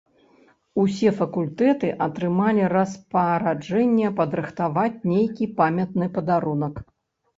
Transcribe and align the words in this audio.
Усе 0.83 1.09
факультэты 1.17 1.91
атрымалі 2.07 2.63
распараджэнне 2.75 4.07
падрыхтаваць 4.21 4.95
нейкі 5.15 5.51
памятны 5.61 6.05
падарунак. 6.17 6.75